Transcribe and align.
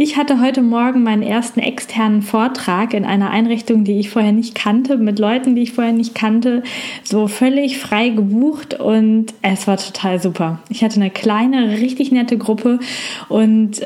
Ich 0.00 0.16
hatte 0.16 0.40
heute 0.40 0.62
Morgen 0.62 1.02
meinen 1.02 1.24
ersten 1.24 1.58
externen 1.58 2.22
Vortrag 2.22 2.94
in 2.94 3.04
einer 3.04 3.30
Einrichtung, 3.30 3.82
die 3.82 3.98
ich 3.98 4.10
vorher 4.10 4.30
nicht 4.30 4.54
kannte, 4.54 4.96
mit 4.96 5.18
Leuten, 5.18 5.56
die 5.56 5.62
ich 5.62 5.72
vorher 5.72 5.92
nicht 5.92 6.14
kannte, 6.14 6.62
so 7.02 7.26
völlig 7.26 7.78
frei 7.78 8.10
gebucht 8.10 8.78
und 8.78 9.34
es 9.42 9.66
war 9.66 9.76
total 9.76 10.22
super. 10.22 10.60
Ich 10.68 10.84
hatte 10.84 11.00
eine 11.00 11.10
kleine, 11.10 11.80
richtig 11.80 12.12
nette 12.12 12.38
Gruppe 12.38 12.78
und 13.28 13.80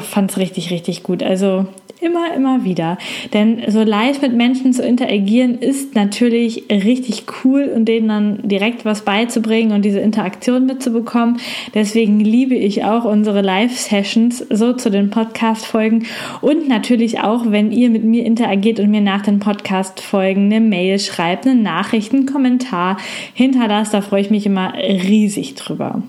fand 0.00 0.30
es 0.30 0.38
richtig, 0.38 0.70
richtig 0.70 1.02
gut. 1.02 1.22
Also 1.22 1.66
Immer, 2.00 2.32
immer 2.32 2.62
wieder. 2.62 2.96
Denn 3.32 3.60
so 3.66 3.82
live 3.82 4.22
mit 4.22 4.32
Menschen 4.32 4.72
zu 4.72 4.86
interagieren 4.86 5.58
ist 5.58 5.96
natürlich 5.96 6.64
richtig 6.70 7.24
cool 7.42 7.72
und 7.74 7.86
denen 7.86 8.06
dann 8.06 8.48
direkt 8.48 8.84
was 8.84 9.02
beizubringen 9.02 9.72
und 9.72 9.84
diese 9.84 9.98
Interaktion 9.98 10.66
mitzubekommen. 10.66 11.40
Deswegen 11.74 12.20
liebe 12.20 12.54
ich 12.54 12.84
auch 12.84 13.04
unsere 13.04 13.42
Live-Sessions 13.42 14.46
so 14.48 14.74
zu 14.74 14.90
den 14.92 15.10
Podcast-Folgen 15.58 16.06
und 16.40 16.68
natürlich 16.68 17.20
auch, 17.20 17.44
wenn 17.46 17.72
ihr 17.72 17.90
mit 17.90 18.04
mir 18.04 18.24
interagiert 18.24 18.80
und 18.80 18.90
mir 18.90 19.00
nach 19.00 19.22
den 19.22 19.40
Podcast-Folgen 19.40 20.46
eine 20.46 20.60
Mail 20.60 20.98
schreibt, 20.98 21.46
eine 21.46 21.60
Nachricht, 21.60 22.12
einen 22.12 22.26
Kommentar 22.26 22.98
hinterlasst. 23.34 23.94
Da 23.94 24.00
freue 24.00 24.22
ich 24.22 24.30
mich 24.30 24.46
immer 24.46 24.74
riesig 24.74 25.54
drüber. 25.54 26.02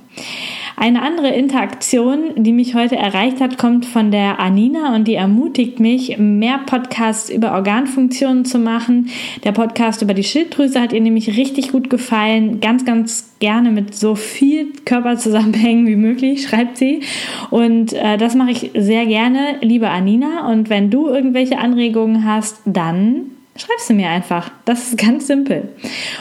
Eine 0.79 1.01
andere 1.01 1.27
Interaktion, 1.27 2.35
die 2.37 2.53
mich 2.53 2.73
heute 2.73 2.95
erreicht 2.95 3.41
hat, 3.41 3.57
kommt 3.57 3.85
von 3.85 4.11
der 4.11 4.39
Anina 4.39 4.95
und 4.95 5.09
die 5.09 5.15
ermutigt 5.15 5.81
mich, 5.81 6.17
mehr 6.17 6.57
Podcasts 6.65 7.29
über 7.29 7.51
Organfunktionen 7.51 8.45
zu 8.45 8.59
machen. 8.59 9.09
Der 9.43 9.51
Podcast 9.51 10.01
über 10.01 10.13
die 10.13 10.23
Schilddrüse 10.23 10.79
hat 10.79 10.93
ihr 10.93 11.01
nämlich 11.01 11.35
richtig 11.35 11.73
gut 11.73 11.89
gefallen. 11.89 12.61
Ganz, 12.61 12.85
ganz 12.85 13.35
gerne 13.39 13.71
mit 13.71 13.93
so 13.93 14.15
viel 14.15 14.71
Körperzusammenhängen 14.85 15.85
wie 15.85 15.97
möglich, 15.97 16.43
schreibt 16.47 16.77
sie. 16.77 17.01
Und 17.49 17.91
äh, 17.91 18.15
das 18.15 18.35
mache 18.35 18.51
ich 18.51 18.71
sehr 18.73 19.05
gerne, 19.05 19.57
liebe 19.59 19.89
Anina. 19.89 20.49
Und 20.49 20.69
wenn 20.69 20.89
du 20.89 21.09
irgendwelche 21.09 21.59
Anregungen 21.59 22.23
hast, 22.23 22.61
dann 22.63 23.31
schreibst 23.59 23.89
du 23.89 23.93
mir 23.93 24.09
einfach. 24.09 24.51
Das 24.65 24.89
ist 24.89 24.97
ganz 24.97 25.27
simpel. 25.27 25.69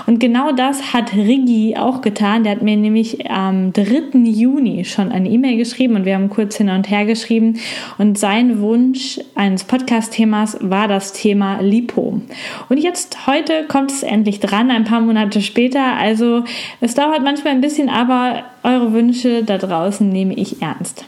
Und 0.07 0.19
genau 0.19 0.53
das 0.53 0.93
hat 0.93 1.15
Rigi 1.15 1.77
auch 1.77 2.01
getan. 2.01 2.45
Der 2.45 2.53
hat 2.53 2.63
mir 2.63 2.77
nämlich 2.77 3.31
am 3.31 3.73
3. 3.73 4.19
Juni 4.25 4.85
schon 4.85 5.11
eine 5.11 5.29
E-Mail 5.29 5.57
geschrieben 5.57 5.97
und 5.97 6.05
wir 6.05 6.15
haben 6.15 6.31
kurz 6.31 6.57
hin 6.57 6.69
und 6.69 6.91
her 6.91 7.05
geschrieben. 7.05 7.59
Und 7.99 8.19
sein 8.19 8.61
Wunsch 8.61 9.21
eines 9.35 9.65
Podcast-Themas 9.65 10.59
war 10.61 10.89
das 10.89 11.13
Thema 11.13 11.61
Lipo. 11.61 12.21
Und 12.69 12.79
jetzt 12.79 13.27
heute 13.27 13.65
kommt 13.69 13.91
es 13.91 14.03
endlich 14.03 14.41
dran, 14.41 14.71
ein 14.71 14.85
paar 14.85 15.01
Monate 15.01 15.41
später. 15.41 15.97
Also 15.97 16.45
es 16.81 16.95
dauert 16.95 17.23
manchmal 17.23 17.55
ein 17.55 17.61
bisschen, 17.61 17.89
aber 17.89 18.45
eure 18.63 18.93
Wünsche 18.93 19.45
da 19.45 19.59
draußen 19.59 20.09
nehme 20.09 20.35
ich 20.35 20.63
ernst. 20.63 21.05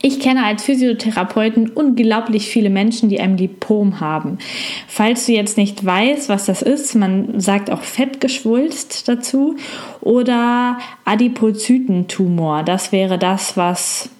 Ich 0.00 0.20
kenne 0.20 0.44
als 0.44 0.62
Physiotherapeuten 0.62 1.70
unglaublich 1.70 2.46
viele 2.46 2.70
Menschen, 2.70 3.08
die 3.08 3.20
ein 3.20 3.36
Lipom 3.36 4.00
haben. 4.00 4.38
Falls 4.86 5.26
du 5.26 5.32
jetzt 5.32 5.56
nicht 5.56 5.84
weißt, 5.84 6.28
was 6.28 6.46
das 6.46 6.62
ist, 6.62 6.94
man 6.94 7.40
sagt 7.40 7.70
auch 7.70 7.82
Fettgeschwulst 7.82 9.08
dazu 9.08 9.56
oder 10.00 10.78
Adipozytentumor. 11.04 12.62
Das 12.62 12.92
wäre 12.92 13.18
das, 13.18 13.56
was 13.56 14.10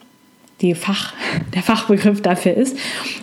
die 0.60 0.74
Fach, 0.74 1.14
der 1.54 1.62
Fachbegriff 1.62 2.22
dafür 2.22 2.54
ist. 2.54 2.76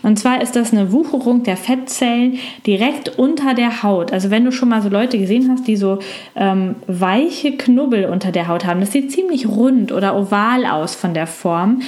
Und 0.03 0.17
zwar 0.17 0.41
ist 0.41 0.55
das 0.55 0.71
eine 0.71 0.91
Wucherung 0.91 1.43
der 1.43 1.57
Fettzellen 1.57 2.39
direkt 2.65 3.17
unter 3.17 3.53
der 3.53 3.83
Haut. 3.83 4.11
Also 4.11 4.31
wenn 4.31 4.45
du 4.45 4.51
schon 4.51 4.69
mal 4.69 4.81
so 4.81 4.89
Leute 4.89 5.17
gesehen 5.17 5.49
hast, 5.51 5.67
die 5.67 5.75
so 5.75 5.99
ähm, 6.35 6.75
weiche 6.87 7.57
Knubbel 7.57 8.05
unter 8.05 8.31
der 8.31 8.47
Haut 8.47 8.65
haben, 8.65 8.79
das 8.79 8.91
sieht 8.91 9.11
ziemlich 9.11 9.47
rund 9.47 9.91
oder 9.91 10.15
oval 10.15 10.65
aus 10.65 10.95
von 10.95 11.13
der 11.13 11.27
Form. 11.27 11.81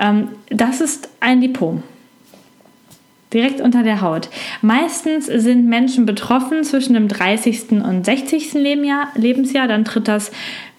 Ähm, 0.00 0.28
das 0.50 0.80
ist 0.80 1.08
ein 1.20 1.40
Lipom. 1.40 1.82
Direkt 3.32 3.62
unter 3.62 3.82
der 3.82 4.02
Haut. 4.02 4.28
Meistens 4.60 5.24
sind 5.24 5.66
Menschen 5.66 6.04
betroffen 6.04 6.64
zwischen 6.64 6.92
dem 6.92 7.08
30. 7.08 7.70
und 7.82 8.04
60. 8.04 8.52
Lebensjahr, 8.52 9.68
dann 9.68 9.86
tritt 9.86 10.06
das 10.06 10.30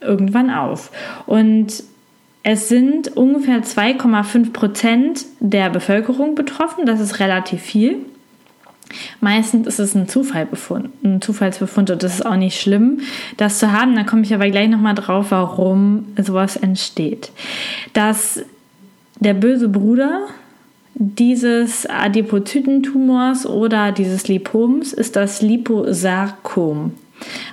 irgendwann 0.02 0.52
auf. 0.52 0.92
Und 1.26 1.84
es 2.44 2.68
sind 2.68 3.16
ungefähr 3.16 3.64
2,5 3.64 4.52
Prozent 4.52 5.26
der 5.40 5.70
Bevölkerung 5.70 6.36
betroffen. 6.36 6.86
Das 6.86 7.00
ist 7.00 7.20
relativ 7.20 7.62
viel. 7.62 7.98
Meistens 9.22 9.66
ist 9.66 9.80
es 9.80 9.96
ein 9.96 10.08
Zufallbefund, 10.08 10.90
ein 11.04 11.22
Zufallsbefund 11.22 11.90
und 11.90 12.04
das 12.04 12.16
ist 12.16 12.26
auch 12.26 12.36
nicht 12.36 12.60
schlimm, 12.60 13.00
das 13.38 13.58
zu 13.58 13.72
haben. 13.72 13.96
Da 13.96 14.04
komme 14.04 14.22
ich 14.24 14.34
aber 14.34 14.50
gleich 14.50 14.70
nochmal 14.70 14.94
drauf, 14.94 15.28
warum 15.30 16.08
sowas 16.22 16.58
entsteht. 16.58 17.32
Dass 17.94 18.44
der 19.20 19.34
böse 19.34 19.70
Bruder 19.70 20.28
dieses 20.96 21.88
Adipozytentumors 21.90 23.48
oder 23.48 23.92
dieses 23.92 24.28
Lipoms 24.28 24.94
ist 24.94 25.16
das 25.16 25.42
Liposarkom. 25.42 26.92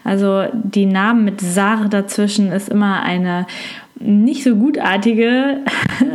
Also 0.05 0.47
die 0.53 0.87
Namen 0.87 1.25
mit 1.25 1.41
Sar 1.41 1.89
dazwischen 1.89 2.53
ist 2.53 2.69
immer 2.69 3.03
eine 3.03 3.47
nicht 4.01 4.43
so 4.43 4.57
gutartige, 4.57 5.59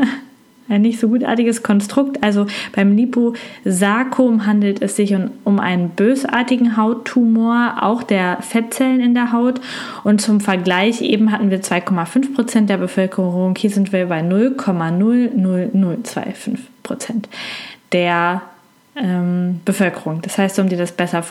ein 0.68 0.82
nicht 0.82 1.00
so 1.00 1.08
gutartiges 1.08 1.64
Konstrukt. 1.64 2.22
Also 2.24 2.48
beim 2.74 2.96
Liposarkom 2.96 4.46
handelt 4.46 4.82
es 4.82 4.96
sich 4.96 5.16
um, 5.44 5.60
einen 5.60 5.90
bösartigen 5.90 6.76
Hauttumor, 6.76 7.78
auch 7.82 8.02
der 8.04 8.40
Fettzellen 8.42 9.00
in 9.00 9.14
der 9.14 9.32
Haut. 9.32 9.62
Und 10.04 10.22
zum 10.22 10.42
Vergleich 10.42 11.02
eben 11.02 11.32
hatten 11.32 11.52
wir 11.52 11.62
2,5 11.62 12.34
Prozent 12.34 12.70
der 12.70 12.78
Bevölkerung. 12.78 13.56
Hier 13.56 13.70
sind 13.70 13.94
wir 13.94 14.08
bei 14.08 14.22
0,00025 14.22 16.58
Prozent 16.84 17.30
der 17.92 18.42
ähm, 18.96 19.62
Bevölkerung. 19.66 20.22
Das 20.22 20.38
heißt, 20.38 20.60
um 20.60 20.70
dir 20.70 20.78
das 20.78 20.92
besser 20.92 21.24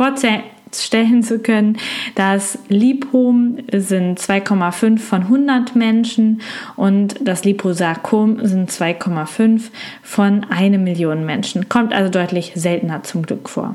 vorstellen 0.75 1.23
zu 1.23 1.39
können, 1.39 1.79
das 2.15 2.59
Lipom 2.69 3.59
sind 3.73 4.19
2,5 4.19 4.99
von 4.99 5.23
100 5.23 5.77
Menschen 5.77 6.41
und 6.77 7.17
das 7.21 7.45
Liposarkom 7.45 8.45
sind 8.47 8.71
2,5 8.71 9.71
von 10.03 10.45
1 10.45 10.79
Million 10.79 11.25
Menschen. 11.25 11.69
Kommt 11.69 11.93
also 11.93 12.11
deutlich 12.11 12.53
seltener 12.55 13.03
zum 13.03 13.23
Glück 13.23 13.49
vor. 13.49 13.75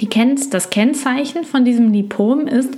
Die 0.00 0.08
das 0.50 0.70
Kennzeichen 0.70 1.44
von 1.44 1.64
diesem 1.64 1.92
Lipom 1.92 2.46
ist 2.46 2.76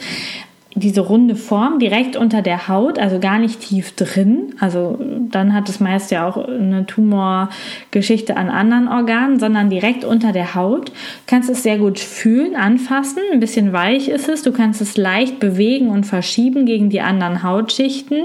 diese 0.79 1.01
runde 1.01 1.37
Form 1.37 1.79
direkt 1.79 2.17
unter 2.17 2.43
der 2.43 2.69
Haut, 2.69 2.99
also 2.99 3.19
gar 3.19 3.39
nicht 3.39 3.61
tief 3.61 3.95
drin. 3.95 4.55
Also 4.61 4.99
dann 5.31 5.55
hat 5.55 5.69
es 5.69 5.81
meist 5.81 6.11
ja 6.11 6.27
auch 6.27 6.37
eine 6.37 6.87
Tumorgeschichte 6.87 8.37
an 8.37 8.49
anderen 8.49 8.89
Organen, 8.89 9.39
sondern 9.39 9.71
direkt 9.71 10.05
unter 10.05 10.33
der 10.33 10.55
Haut. 10.55 10.89
Du 10.89 10.93
kannst 11.27 11.51
es 11.51 11.63
sehr 11.63 11.79
gut 11.79 11.99
fühlen, 11.99 12.57
anfassen. 12.57 13.23
Ein 13.33 13.41
bisschen 13.41 13.73
weich 13.73 14.09
ist 14.09 14.29
es. 14.29 14.43
Du 14.43 14.53
kannst 14.53 14.81
es 14.81 14.97
leicht 14.97 15.41
bewegen 15.41 15.91
und 15.91 16.05
verschieben 16.05 16.67
gegen 16.67 16.91
die 16.91 17.01
anderen 17.01 17.43
Hautschichten. 17.43 18.25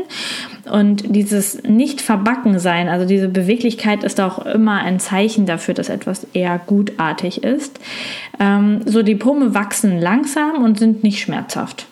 Und 0.71 1.15
dieses 1.15 1.63
nicht 1.63 2.01
verbacken 2.01 2.57
sein, 2.59 2.88
also 2.88 3.06
diese 3.06 3.27
Beweglichkeit 3.27 4.03
ist 4.03 4.21
auch 4.21 4.45
immer 4.45 4.79
ein 4.79 4.99
Zeichen 4.99 5.45
dafür, 5.45 5.73
dass 5.73 5.89
etwas 5.89 6.25
eher 6.33 6.59
gutartig 6.65 7.44
ist. 7.44 7.79
Ähm, 8.39 8.81
so 8.85 9.03
die 9.03 9.15
Pome 9.15 9.53
wachsen 9.53 9.99
langsam 9.99 10.63
und 10.63 10.79
sind 10.79 11.03
nicht 11.03 11.19
schmerzhaft. 11.19 11.88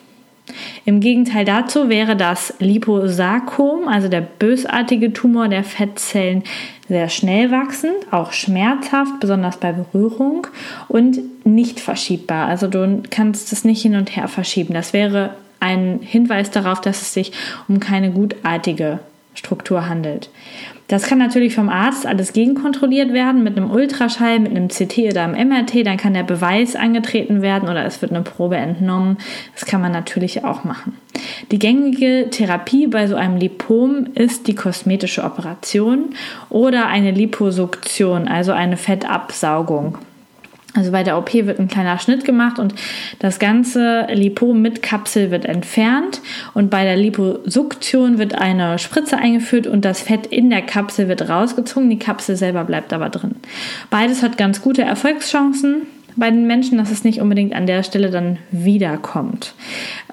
Im 0.84 1.00
Gegenteil 1.00 1.44
dazu 1.44 1.88
wäre 1.88 2.16
das 2.16 2.54
Liposarkom, 2.58 3.86
also 3.86 4.08
der 4.08 4.20
bösartige 4.20 5.12
Tumor 5.12 5.48
der 5.48 5.62
Fettzellen, 5.62 6.42
sehr 6.88 7.08
schnell 7.08 7.50
wachsend, 7.50 7.94
auch 8.10 8.32
schmerzhaft, 8.32 9.20
besonders 9.20 9.58
bei 9.58 9.72
Berührung 9.72 10.48
und 10.88 11.18
nicht 11.46 11.80
verschiebbar. 11.80 12.48
Also 12.48 12.66
du 12.66 13.02
kannst 13.10 13.52
es 13.52 13.64
nicht 13.64 13.82
hin 13.82 13.94
und 13.94 14.14
her 14.16 14.28
verschieben. 14.28 14.74
Das 14.74 14.92
wäre 14.92 15.30
ein 15.60 16.00
Hinweis 16.02 16.50
darauf, 16.50 16.80
dass 16.80 17.00
es 17.02 17.14
sich 17.14 17.32
um 17.68 17.78
keine 17.78 18.10
gutartige 18.10 18.98
Struktur 19.34 19.88
handelt. 19.88 20.28
Das 20.92 21.04
kann 21.04 21.16
natürlich 21.16 21.54
vom 21.54 21.70
Arzt 21.70 22.04
alles 22.04 22.34
gegenkontrolliert 22.34 23.14
werden 23.14 23.42
mit 23.42 23.56
einem 23.56 23.70
Ultraschall, 23.70 24.38
mit 24.40 24.50
einem 24.50 24.68
CT 24.68 24.98
oder 24.98 25.22
einem 25.22 25.48
MRT. 25.48 25.86
Dann 25.86 25.96
kann 25.96 26.12
der 26.12 26.22
Beweis 26.22 26.76
angetreten 26.76 27.40
werden 27.40 27.70
oder 27.70 27.86
es 27.86 28.02
wird 28.02 28.12
eine 28.12 28.20
Probe 28.20 28.58
entnommen. 28.58 29.16
Das 29.54 29.64
kann 29.64 29.80
man 29.80 29.90
natürlich 29.90 30.44
auch 30.44 30.64
machen. 30.64 30.98
Die 31.50 31.58
gängige 31.58 32.28
Therapie 32.30 32.88
bei 32.88 33.06
so 33.06 33.16
einem 33.16 33.38
Lipom 33.38 34.08
ist 34.14 34.48
die 34.48 34.54
kosmetische 34.54 35.24
Operation 35.24 36.10
oder 36.50 36.88
eine 36.88 37.12
Liposuktion, 37.12 38.28
also 38.28 38.52
eine 38.52 38.76
Fettabsaugung. 38.76 39.96
Also 40.74 40.90
bei 40.90 41.02
der 41.02 41.18
OP 41.18 41.34
wird 41.34 41.58
ein 41.58 41.68
kleiner 41.68 41.98
Schnitt 41.98 42.24
gemacht 42.24 42.58
und 42.58 42.74
das 43.18 43.38
ganze 43.38 44.06
Lipom 44.10 44.62
mit 44.62 44.82
Kapsel 44.82 45.30
wird 45.30 45.44
entfernt 45.44 46.22
und 46.54 46.70
bei 46.70 46.84
der 46.84 46.96
Liposuktion 46.96 48.18
wird 48.18 48.34
eine 48.34 48.78
Spritze 48.78 49.18
eingeführt 49.18 49.66
und 49.66 49.84
das 49.84 50.00
Fett 50.00 50.26
in 50.26 50.48
der 50.48 50.62
Kapsel 50.62 51.08
wird 51.08 51.28
rausgezogen, 51.28 51.90
die 51.90 51.98
Kapsel 51.98 52.36
selber 52.36 52.64
bleibt 52.64 52.94
aber 52.94 53.10
drin. 53.10 53.36
Beides 53.90 54.22
hat 54.22 54.38
ganz 54.38 54.62
gute 54.62 54.82
Erfolgschancen 54.82 55.82
bei 56.16 56.30
den 56.30 56.46
Menschen, 56.46 56.78
dass 56.78 56.90
es 56.90 57.04
nicht 57.04 57.20
unbedingt 57.20 57.54
an 57.54 57.66
der 57.66 57.82
Stelle 57.82 58.10
dann 58.10 58.38
wiederkommt. 58.50 59.54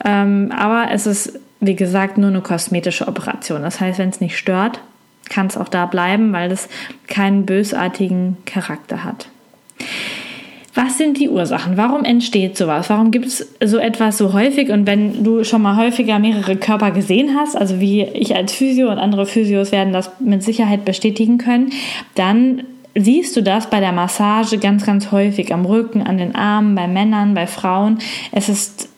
Ähm, 0.03 0.51
aber 0.55 0.91
es 0.91 1.07
ist, 1.07 1.39
wie 1.61 1.75
gesagt, 1.75 2.17
nur 2.17 2.29
eine 2.29 2.41
kosmetische 2.41 3.07
Operation. 3.07 3.61
Das 3.61 3.79
heißt, 3.79 3.99
wenn 3.99 4.09
es 4.09 4.21
nicht 4.21 4.37
stört, 4.37 4.81
kann 5.29 5.47
es 5.47 5.57
auch 5.57 5.69
da 5.69 5.85
bleiben, 5.85 6.33
weil 6.33 6.51
es 6.51 6.67
keinen 7.07 7.45
bösartigen 7.45 8.37
Charakter 8.45 9.03
hat. 9.03 9.29
Was 10.73 10.97
sind 10.97 11.17
die 11.17 11.29
Ursachen? 11.29 11.77
Warum 11.77 12.03
entsteht 12.03 12.57
sowas? 12.57 12.89
Warum 12.89 13.11
gibt 13.11 13.25
es 13.25 13.47
so 13.63 13.77
etwas 13.77 14.17
so 14.17 14.33
häufig? 14.33 14.69
Und 14.69 14.85
wenn 14.85 15.23
du 15.23 15.43
schon 15.43 15.61
mal 15.61 15.75
häufiger 15.75 16.19
mehrere 16.19 16.55
Körper 16.57 16.91
gesehen 16.91 17.35
hast, 17.35 17.55
also 17.55 17.79
wie 17.79 18.03
ich 18.03 18.35
als 18.35 18.53
Physio 18.53 18.91
und 18.91 18.99
andere 18.99 19.25
Physios 19.25 19.71
werden 19.71 19.93
das 19.93 20.11
mit 20.19 20.43
Sicherheit 20.43 20.85
bestätigen 20.85 21.37
können, 21.37 21.71
dann 22.15 22.63
siehst 22.95 23.35
du 23.35 23.41
das 23.41 23.69
bei 23.69 23.79
der 23.79 23.91
Massage 23.91 24.57
ganz, 24.57 24.85
ganz 24.85 25.11
häufig 25.11 25.53
am 25.53 25.65
Rücken, 25.65 26.01
an 26.01 26.17
den 26.17 26.35
Armen, 26.35 26.75
bei 26.75 26.87
Männern, 26.87 27.33
bei 27.33 27.47
Frauen. 27.47 27.99
Es 28.31 28.49
ist 28.49 28.88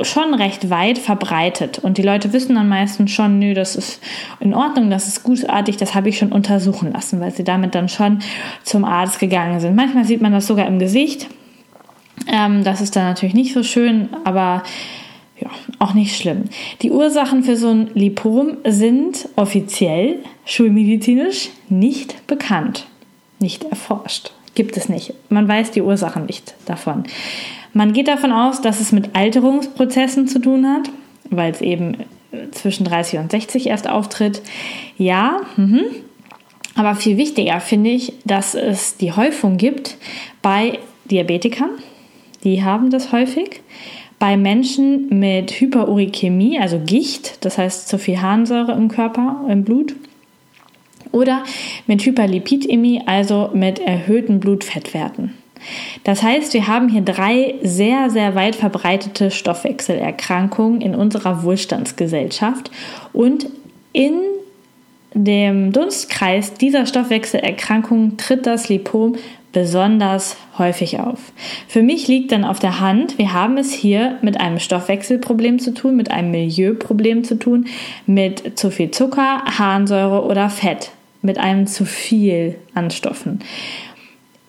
schon 0.00 0.34
recht 0.34 0.70
weit 0.70 0.98
verbreitet. 0.98 1.78
Und 1.78 1.98
die 1.98 2.02
Leute 2.02 2.32
wissen 2.32 2.54
dann 2.54 2.68
meistens 2.68 3.10
schon, 3.10 3.38
nö, 3.38 3.54
das 3.54 3.76
ist 3.76 4.02
in 4.40 4.54
Ordnung, 4.54 4.90
das 4.90 5.06
ist 5.06 5.22
gutartig, 5.22 5.76
das 5.76 5.94
habe 5.94 6.08
ich 6.08 6.18
schon 6.18 6.32
untersuchen 6.32 6.92
lassen, 6.92 7.20
weil 7.20 7.32
sie 7.32 7.44
damit 7.44 7.74
dann 7.74 7.88
schon 7.88 8.20
zum 8.62 8.84
Arzt 8.84 9.18
gegangen 9.18 9.60
sind. 9.60 9.76
Manchmal 9.76 10.04
sieht 10.04 10.22
man 10.22 10.32
das 10.32 10.46
sogar 10.46 10.66
im 10.66 10.78
Gesicht. 10.78 11.28
Ähm, 12.26 12.64
das 12.64 12.80
ist 12.80 12.96
dann 12.96 13.04
natürlich 13.04 13.34
nicht 13.34 13.52
so 13.52 13.62
schön, 13.62 14.08
aber 14.24 14.62
ja, 15.38 15.50
auch 15.78 15.94
nicht 15.94 16.16
schlimm. 16.16 16.44
Die 16.82 16.90
Ursachen 16.90 17.42
für 17.42 17.56
so 17.56 17.70
ein 17.70 17.90
Lipom 17.94 18.58
sind 18.64 19.28
offiziell 19.36 20.20
schulmedizinisch 20.44 21.50
nicht 21.68 22.26
bekannt, 22.26 22.86
nicht 23.40 23.64
erforscht. 23.64 24.32
Gibt 24.54 24.76
es 24.76 24.88
nicht. 24.88 25.14
Man 25.30 25.48
weiß 25.48 25.70
die 25.70 25.82
Ursachen 25.82 26.26
nicht 26.26 26.54
davon. 26.66 27.04
Man 27.72 27.92
geht 27.92 28.08
davon 28.08 28.32
aus, 28.32 28.60
dass 28.60 28.80
es 28.80 28.92
mit 28.92 29.14
Alterungsprozessen 29.14 30.28
zu 30.28 30.38
tun 30.38 30.66
hat, 30.66 30.90
weil 31.30 31.52
es 31.52 31.60
eben 31.60 31.96
zwischen 32.50 32.84
30 32.84 33.18
und 33.20 33.30
60 33.30 33.66
erst 33.66 33.88
auftritt. 33.88 34.42
Ja, 34.98 35.40
mhm. 35.56 35.82
aber 36.74 36.94
viel 36.94 37.16
wichtiger 37.16 37.60
finde 37.60 37.90
ich, 37.90 38.12
dass 38.24 38.54
es 38.54 38.96
die 38.96 39.12
Häufung 39.12 39.56
gibt 39.56 39.96
bei 40.42 40.78
Diabetikern. 41.10 41.70
Die 42.44 42.62
haben 42.64 42.90
das 42.90 43.12
häufig. 43.12 43.60
Bei 44.18 44.36
Menschen 44.36 45.18
mit 45.18 45.50
Hyperurikämie, 45.50 46.58
also 46.58 46.78
Gicht, 46.78 47.44
das 47.44 47.58
heißt 47.58 47.88
zu 47.88 47.98
viel 47.98 48.20
Harnsäure 48.20 48.72
im 48.72 48.88
Körper, 48.88 49.44
im 49.48 49.64
Blut. 49.64 49.96
Oder 51.10 51.42
mit 51.86 52.04
Hyperlipidämie, 52.06 53.02
also 53.04 53.50
mit 53.52 53.80
erhöhten 53.80 54.40
Blutfettwerten. 54.40 55.34
Das 56.04 56.22
heißt, 56.22 56.54
wir 56.54 56.66
haben 56.66 56.88
hier 56.88 57.02
drei 57.02 57.54
sehr, 57.62 58.10
sehr 58.10 58.34
weit 58.34 58.56
verbreitete 58.56 59.30
Stoffwechselerkrankungen 59.30 60.80
in 60.80 60.94
unserer 60.94 61.42
Wohlstandsgesellschaft 61.42 62.70
und 63.12 63.46
in 63.92 64.14
dem 65.14 65.72
Dunstkreis 65.72 66.54
dieser 66.54 66.86
Stoffwechselerkrankungen 66.86 68.16
tritt 68.16 68.46
das 68.46 68.68
Lipom 68.68 69.16
besonders 69.52 70.36
häufig 70.58 70.98
auf. 70.98 71.18
Für 71.68 71.82
mich 71.82 72.08
liegt 72.08 72.32
dann 72.32 72.44
auf 72.44 72.58
der 72.58 72.80
Hand, 72.80 73.18
wir 73.18 73.32
haben 73.32 73.58
es 73.58 73.72
hier 73.72 74.18
mit 74.22 74.40
einem 74.40 74.58
Stoffwechselproblem 74.58 75.58
zu 75.58 75.74
tun, 75.74 75.96
mit 75.96 76.10
einem 76.10 76.30
Milieuproblem 76.30 77.22
zu 77.24 77.38
tun, 77.38 77.66
mit 78.06 78.58
zu 78.58 78.70
viel 78.70 78.90
Zucker, 78.90 79.42
Harnsäure 79.44 80.24
oder 80.24 80.48
Fett, 80.48 80.90
mit 81.20 81.38
einem 81.38 81.66
zu 81.66 81.84
viel 81.84 82.56
an 82.74 82.90
Stoffen. 82.90 83.40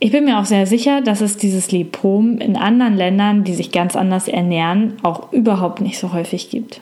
Ich 0.03 0.11
bin 0.11 0.25
mir 0.25 0.38
auch 0.38 0.44
sehr 0.44 0.65
sicher, 0.65 1.00
dass 1.00 1.21
es 1.21 1.38
dieses 1.38 1.71
Lipom 1.71 2.39
in 2.39 2.57
anderen 2.57 2.97
Ländern, 2.97 3.45
die 3.45 3.53
sich 3.53 3.71
ganz 3.71 3.95
anders 3.95 4.27
ernähren, 4.27 4.97
auch 5.01 5.31
überhaupt 5.31 5.79
nicht 5.79 5.97
so 5.97 6.11
häufig 6.11 6.50
gibt. 6.50 6.81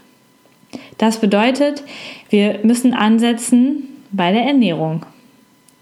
Das 0.97 1.19
bedeutet, 1.19 1.83
wir 2.31 2.62
müssen 2.63 2.95
ansetzen 2.95 3.83
bei 4.12 4.31
der 4.31 4.41
Ernährung, 4.41 5.06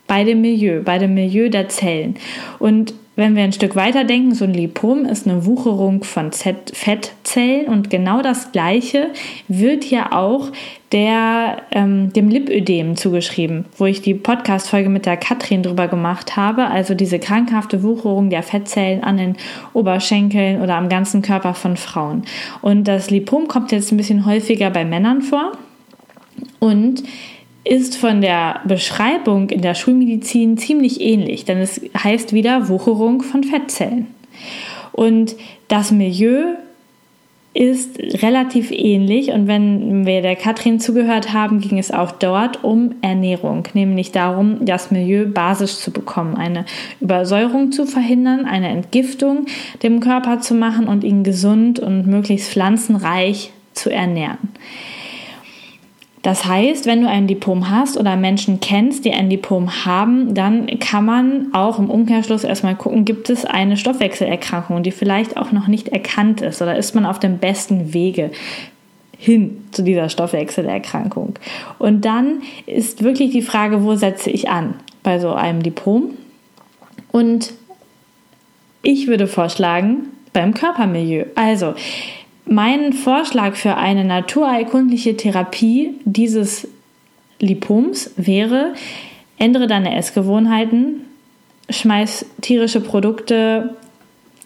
bei 0.05 0.25
dem 0.25 0.41
Milieu, 0.41 0.81
bei 0.83 0.97
dem 0.97 1.13
Milieu 1.13 1.47
der 1.47 1.69
Zellen. 1.69 2.17
Und 2.59 2.93
wenn 3.19 3.35
wir 3.35 3.43
ein 3.43 3.51
Stück 3.51 3.75
weiter 3.75 4.05
denken, 4.05 4.33
so 4.33 4.45
ein 4.45 4.53
Lipom 4.53 5.03
ist 5.03 5.27
eine 5.27 5.45
Wucherung 5.45 6.05
von 6.05 6.31
Z 6.31 6.71
Fettzellen 6.73 7.67
und 7.67 7.89
genau 7.89 8.21
das 8.21 8.53
Gleiche 8.53 9.09
wird 9.49 9.83
hier 9.83 10.13
auch 10.13 10.51
der, 10.93 11.63
ähm, 11.71 12.13
dem 12.13 12.29
Lipödem 12.29 12.95
zugeschrieben, 12.95 13.65
wo 13.77 13.85
ich 13.85 14.01
die 14.01 14.13
Podcast-Folge 14.13 14.87
mit 14.87 15.05
der 15.05 15.17
Katrin 15.17 15.63
drüber 15.63 15.89
gemacht 15.89 16.37
habe. 16.37 16.67
Also 16.67 16.93
diese 16.95 17.19
krankhafte 17.19 17.83
Wucherung 17.83 18.29
der 18.29 18.41
Fettzellen 18.41 19.03
an 19.03 19.17
den 19.17 19.35
Oberschenkeln 19.73 20.61
oder 20.61 20.75
am 20.75 20.87
ganzen 20.87 21.21
Körper 21.21 21.53
von 21.53 21.75
Frauen. 21.75 22.23
Und 22.61 22.87
das 22.87 23.11
Lipom 23.11 23.49
kommt 23.49 23.73
jetzt 23.73 23.91
ein 23.91 23.97
bisschen 23.97 24.25
häufiger 24.25 24.69
bei 24.69 24.85
Männern 24.85 25.21
vor. 25.21 25.51
Und 26.59 27.03
ist 27.63 27.97
von 27.97 28.21
der 28.21 28.61
Beschreibung 28.65 29.49
in 29.49 29.61
der 29.61 29.75
Schulmedizin 29.75 30.57
ziemlich 30.57 31.01
ähnlich, 31.01 31.45
denn 31.45 31.59
es 31.59 31.81
heißt 31.97 32.33
wieder 32.33 32.69
Wucherung 32.69 33.21
von 33.21 33.43
Fettzellen. 33.43 34.07
Und 34.91 35.35
das 35.67 35.91
Milieu 35.91 36.55
ist 37.53 37.99
relativ 38.21 38.71
ähnlich 38.71 39.31
und 39.31 39.47
wenn 39.47 40.05
wir 40.05 40.21
der 40.21 40.35
Katrin 40.35 40.79
zugehört 40.79 41.33
haben, 41.33 41.59
ging 41.59 41.79
es 41.79 41.91
auch 41.91 42.11
dort 42.11 42.63
um 42.63 42.95
Ernährung, 43.01 43.63
nämlich 43.73 44.11
darum, 44.11 44.65
das 44.65 44.91
Milieu 44.91 45.25
basisch 45.25 45.75
zu 45.77 45.91
bekommen, 45.91 46.35
eine 46.35 46.65
Übersäuerung 47.01 47.71
zu 47.71 47.85
verhindern, 47.85 48.45
eine 48.45 48.69
Entgiftung 48.69 49.47
dem 49.81 49.99
Körper 49.99 50.39
zu 50.39 50.53
machen 50.53 50.87
und 50.87 51.03
ihn 51.03 51.23
gesund 51.23 51.79
und 51.79 52.05
möglichst 52.05 52.51
pflanzenreich 52.51 53.51
zu 53.73 53.89
ernähren. 53.89 54.37
Das 56.21 56.45
heißt, 56.45 56.85
wenn 56.85 57.01
du 57.01 57.07
ein 57.07 57.27
Lipom 57.27 57.69
hast 57.69 57.97
oder 57.97 58.17
Menschen 58.17 58.59
kennst, 58.59 59.05
die 59.05 59.13
ein 59.13 59.29
Lipom 59.29 59.85
haben, 59.85 60.33
dann 60.33 60.67
kann 60.79 61.05
man 61.05 61.53
auch 61.53 61.79
im 61.79 61.89
Umkehrschluss 61.89 62.43
erstmal 62.43 62.75
gucken, 62.75 63.05
gibt 63.05 63.29
es 63.29 63.45
eine 63.45 63.77
Stoffwechselerkrankung, 63.77 64.83
die 64.83 64.91
vielleicht 64.91 65.37
auch 65.37 65.53
noch 65.53 65.67
nicht 65.67 65.87
erkannt 65.87 66.41
ist 66.41 66.61
oder 66.61 66.77
ist 66.77 66.93
man 66.93 67.05
auf 67.05 67.19
dem 67.19 67.37
besten 67.37 67.93
Wege 67.93 68.31
hin 69.17 69.65
zu 69.71 69.83
dieser 69.83 70.09
Stoffwechselerkrankung. 70.09 71.35
Und 71.77 72.05
dann 72.05 72.41
ist 72.65 73.03
wirklich 73.03 73.31
die 73.31 73.41
Frage, 73.41 73.83
wo 73.83 73.95
setze 73.95 74.29
ich 74.29 74.49
an 74.49 74.75
bei 75.03 75.19
so 75.19 75.33
einem 75.33 75.61
Lipom? 75.61 76.15
Und 77.11 77.53
ich 78.81 79.07
würde 79.07 79.27
vorschlagen, 79.27 80.07
beim 80.31 80.53
Körpermilieu. 80.53 81.25
Also, 81.35 81.73
mein 82.49 82.93
Vorschlag 82.93 83.55
für 83.55 83.75
eine 83.75 84.03
naturheilkundliche 84.03 85.15
Therapie 85.15 85.93
dieses 86.03 86.67
Lipoms 87.39 88.11
wäre, 88.17 88.73
ändere 89.37 89.67
deine 89.67 89.95
Essgewohnheiten, 89.95 91.05
schmeiß 91.69 92.25
tierische 92.41 92.81
Produkte 92.81 93.75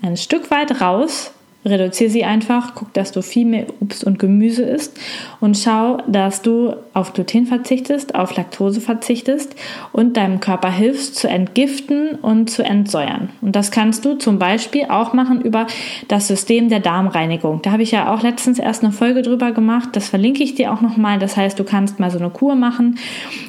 ein 0.01 0.17
Stück 0.17 0.51
weit 0.51 0.81
raus 0.81 1.31
Reduziere 1.65 2.09
sie 2.09 2.23
einfach, 2.23 2.75
guck, 2.75 2.93
dass 2.93 3.11
du 3.11 3.21
viel 3.21 3.45
mehr 3.45 3.65
Obst 3.79 4.03
und 4.03 4.19
Gemüse 4.19 4.63
isst 4.63 4.99
und 5.39 5.57
schau, 5.57 5.97
dass 6.07 6.41
du 6.41 6.75
auf 6.93 7.13
Gluten 7.13 7.45
verzichtest, 7.45 8.15
auf 8.15 8.35
Laktose 8.35 8.81
verzichtest 8.81 9.55
und 9.91 10.17
deinem 10.17 10.39
Körper 10.39 10.71
hilfst 10.71 11.15
zu 11.15 11.27
entgiften 11.27 12.15
und 12.15 12.49
zu 12.49 12.63
entsäuern. 12.63 13.29
Und 13.41 13.55
das 13.55 13.71
kannst 13.71 14.03
du 14.05 14.15
zum 14.15 14.39
Beispiel 14.39 14.85
auch 14.89 15.13
machen 15.13 15.41
über 15.41 15.67
das 16.07 16.27
System 16.27 16.69
der 16.69 16.79
Darmreinigung. 16.79 17.61
Da 17.61 17.71
habe 17.71 17.83
ich 17.83 17.91
ja 17.91 18.13
auch 18.13 18.23
letztens 18.23 18.59
erst 18.59 18.83
eine 18.83 18.91
Folge 18.91 19.21
drüber 19.21 19.51
gemacht. 19.51 19.89
Das 19.93 20.09
verlinke 20.09 20.43
ich 20.43 20.55
dir 20.55 20.73
auch 20.73 20.81
nochmal. 20.81 21.19
Das 21.19 21.37
heißt, 21.37 21.57
du 21.57 21.63
kannst 21.63 21.99
mal 21.99 22.11
so 22.11 22.19
eine 22.19 22.29
Kur 22.29 22.55
machen 22.55 22.99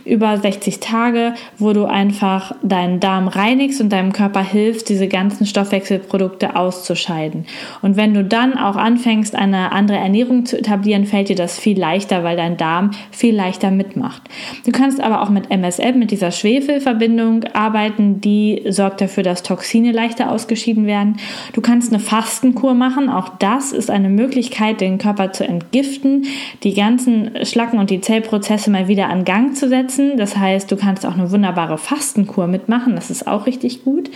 über 0.04 0.36
60 0.36 0.80
Tage, 0.80 1.34
wo 1.58 1.72
du 1.72 1.84
einfach 1.84 2.54
deinen 2.62 3.00
Darm 3.00 3.28
reinigst 3.28 3.80
und 3.80 3.90
deinem 3.90 4.12
Körper 4.12 4.42
hilfst, 4.42 4.88
diese 4.88 5.08
ganzen 5.08 5.46
Stoffwechselprodukte 5.46 6.56
auszuscheiden. 6.56 7.46
Und 7.82 7.96
wenn 7.96 8.03
wenn 8.04 8.12
du 8.12 8.22
dann 8.22 8.58
auch 8.58 8.76
anfängst, 8.76 9.34
eine 9.34 9.72
andere 9.72 9.96
Ernährung 9.96 10.44
zu 10.44 10.58
etablieren, 10.58 11.06
fällt 11.06 11.30
dir 11.30 11.36
das 11.36 11.58
viel 11.58 11.80
leichter, 11.80 12.22
weil 12.22 12.36
dein 12.36 12.58
Darm 12.58 12.90
viel 13.10 13.34
leichter 13.34 13.70
mitmacht. 13.70 14.20
Du 14.66 14.72
kannst 14.72 15.00
aber 15.00 15.22
auch 15.22 15.30
mit 15.30 15.50
MSM, 15.50 15.98
mit 15.98 16.10
dieser 16.10 16.30
Schwefelverbindung 16.30 17.44
arbeiten, 17.54 18.20
die 18.20 18.62
sorgt 18.68 19.00
dafür, 19.00 19.22
dass 19.22 19.42
Toxine 19.42 19.90
leichter 19.90 20.30
ausgeschieden 20.30 20.86
werden. 20.86 21.16
Du 21.54 21.62
kannst 21.62 21.94
eine 21.94 21.98
Fastenkur 21.98 22.74
machen, 22.74 23.08
auch 23.08 23.30
das 23.38 23.72
ist 23.72 23.90
eine 23.90 24.10
Möglichkeit, 24.10 24.82
den 24.82 24.98
Körper 24.98 25.32
zu 25.32 25.48
entgiften, 25.48 26.26
die 26.62 26.74
ganzen 26.74 27.30
Schlacken 27.46 27.78
und 27.78 27.88
die 27.88 28.02
Zellprozesse 28.02 28.70
mal 28.70 28.86
wieder 28.86 29.08
an 29.08 29.24
Gang 29.24 29.56
zu 29.56 29.66
setzen. 29.66 30.18
Das 30.18 30.36
heißt, 30.36 30.70
du 30.70 30.76
kannst 30.76 31.06
auch 31.06 31.14
eine 31.14 31.30
wunderbare 31.30 31.78
Fastenkur 31.78 32.48
mitmachen, 32.48 32.96
das 32.96 33.08
ist 33.08 33.26
auch 33.26 33.46
richtig 33.46 33.82
gut. 33.82 34.10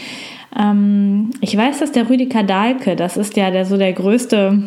Ähm, 0.57 1.30
ich 1.40 1.57
weiß, 1.57 1.78
dass 1.78 1.92
der 1.92 2.09
Rüdiger 2.09 2.42
Dahlke, 2.42 2.97
das 2.97 3.16
ist 3.16 3.37
ja 3.37 3.50
der, 3.50 3.64
so 3.64 3.76
der 3.78 3.92
größte 3.92 4.58